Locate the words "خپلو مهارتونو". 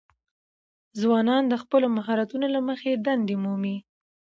1.63-2.45